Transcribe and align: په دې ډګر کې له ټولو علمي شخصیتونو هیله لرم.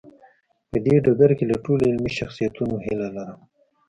په 0.69 0.77
دې 0.85 0.95
ډګر 1.05 1.31
کې 1.37 1.45
له 1.51 1.55
ټولو 1.63 1.83
علمي 1.89 2.11
شخصیتونو 2.19 2.75
هیله 2.85 3.07
لرم. 3.15 3.39